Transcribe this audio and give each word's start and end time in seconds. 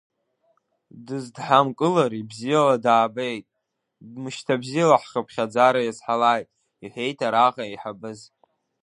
Дызҳадҳамкылари, 1.05 2.27
бзиала 2.29 2.77
даабеит, 2.83 3.45
мышьҭабзиала 4.21 5.01
ҳхыԥхьаӡара 5.01 5.81
иазҳалааит,— 5.83 6.49
иҳәеит 6.83 7.19
араҟа 7.27 7.63
еиҳабыз. 7.67 8.19